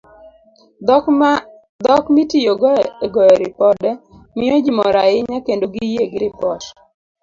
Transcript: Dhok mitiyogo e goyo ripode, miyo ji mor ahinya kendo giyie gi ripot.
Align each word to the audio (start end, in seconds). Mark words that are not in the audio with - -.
Dhok 1.85 2.05
mitiyogo 2.15 2.71
e 3.05 3.07
goyo 3.13 3.35
ripode, 3.43 3.89
miyo 4.37 4.55
ji 4.63 4.71
mor 4.77 4.95
ahinya 5.05 5.37
kendo 5.47 5.65
giyie 5.73 6.03
gi 6.11 6.17
ripot. 6.25 6.61